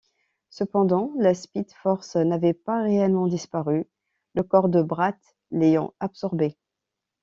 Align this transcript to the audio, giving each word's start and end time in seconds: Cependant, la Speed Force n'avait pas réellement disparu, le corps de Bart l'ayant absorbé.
Cependant, 0.49 1.11
la 1.19 1.35
Speed 1.35 1.69
Force 1.83 2.15
n'avait 2.15 2.55
pas 2.55 2.81
réellement 2.81 3.27
disparu, 3.27 3.85
le 4.33 4.41
corps 4.41 4.67
de 4.67 4.81
Bart 4.81 5.13
l'ayant 5.51 5.93
absorbé. 5.99 6.57